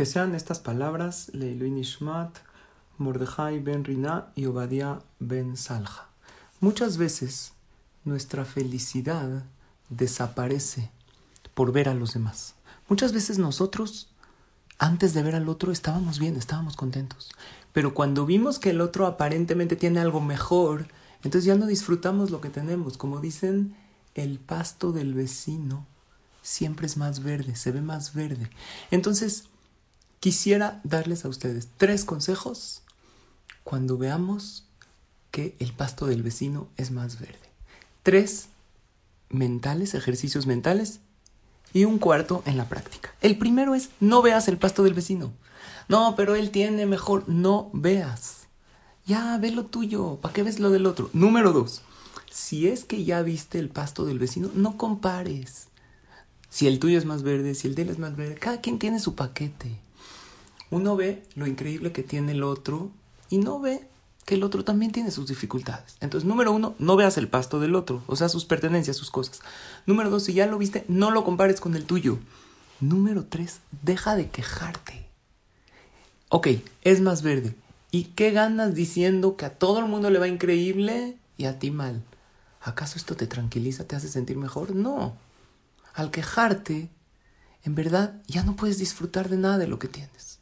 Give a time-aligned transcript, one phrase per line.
[0.00, 2.34] Que sean estas palabras Leilu Nishmat,
[2.96, 6.08] Mordejai ben Rina y Obadiah ben Salja.
[6.58, 7.52] Muchas veces
[8.06, 9.44] nuestra felicidad
[9.90, 10.90] desaparece
[11.52, 12.54] por ver a los demás.
[12.88, 14.08] Muchas veces nosotros,
[14.78, 17.28] antes de ver al otro, estábamos bien, estábamos contentos.
[17.74, 22.40] Pero cuando vimos que el otro aparentemente tiene algo mejor, entonces ya no disfrutamos lo
[22.40, 22.96] que tenemos.
[22.96, 23.76] Como dicen,
[24.14, 25.86] el pasto del vecino
[26.40, 28.48] siempre es más verde, se ve más verde.
[28.90, 29.50] Entonces,
[30.20, 32.82] quisiera darles a ustedes tres consejos
[33.64, 34.64] cuando veamos
[35.30, 37.38] que el pasto del vecino es más verde.
[38.02, 38.48] Tres
[39.30, 41.00] mentales, ejercicios mentales
[41.72, 43.14] y un cuarto en la práctica.
[43.20, 45.32] El primero es no veas el pasto del vecino.
[45.88, 47.28] No, pero él tiene mejor.
[47.28, 48.46] No veas.
[49.06, 50.16] Ya, ve lo tuyo.
[50.20, 51.10] ¿Para qué ves lo del otro?
[51.12, 51.82] Número dos.
[52.30, 55.68] Si es que ya viste el pasto del vecino, no compares.
[56.48, 58.78] Si el tuyo es más verde, si el de él es más verde, cada quien
[58.78, 59.78] tiene su paquete.
[60.70, 62.90] Uno ve lo increíble que tiene el otro
[63.28, 63.88] y no ve
[64.24, 65.96] que el otro también tiene sus dificultades.
[66.00, 69.40] Entonces, número uno, no veas el pasto del otro, o sea, sus pertenencias, sus cosas.
[69.86, 72.18] Número dos, si ya lo viste, no lo compares con el tuyo.
[72.80, 75.06] Número tres, deja de quejarte.
[76.28, 76.48] Ok,
[76.82, 77.56] es más verde.
[77.90, 81.72] ¿Y qué ganas diciendo que a todo el mundo le va increíble y a ti
[81.72, 82.04] mal?
[82.62, 84.76] ¿Acaso esto te tranquiliza, te hace sentir mejor?
[84.76, 85.16] No.
[85.92, 86.88] Al quejarte,
[87.64, 90.39] en verdad ya no puedes disfrutar de nada de lo que tienes.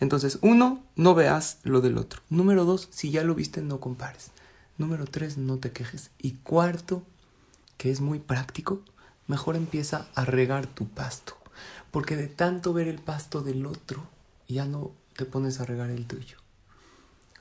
[0.00, 2.22] Entonces, uno, no veas lo del otro.
[2.30, 4.30] Número dos, si ya lo viste, no compares.
[4.78, 6.10] Número tres, no te quejes.
[6.18, 7.02] Y cuarto,
[7.76, 8.80] que es muy práctico,
[9.26, 11.36] mejor empieza a regar tu pasto.
[11.90, 14.06] Porque de tanto ver el pasto del otro,
[14.48, 16.38] ya no te pones a regar el tuyo.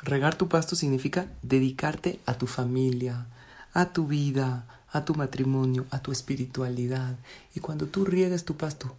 [0.02, 3.28] Regar tu pasto significa dedicarte a tu familia,
[3.74, 7.16] a tu vida, a tu matrimonio, a tu espiritualidad.
[7.56, 8.96] Y cuando tú riegues tu pasto,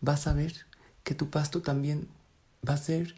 [0.00, 0.66] vas a ver
[1.04, 2.08] que tu pasto también
[2.66, 3.14] va a ser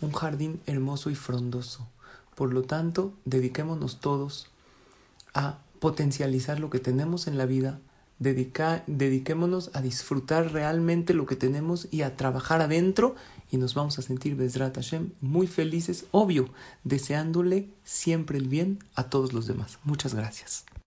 [0.00, 1.86] un jardín hermoso y frondoso.
[2.34, 4.48] Por lo tanto, dediquémonos todos
[5.34, 7.80] a potencializar lo que tenemos en la vida,
[8.18, 13.14] dediquémonos a disfrutar realmente lo que tenemos y a trabajar adentro
[13.50, 16.48] y nos vamos a sentir, Bezrat Hashem, muy felices, obvio,
[16.84, 19.78] deseándole siempre el bien a todos los demás.
[19.84, 20.68] Muchas gracias.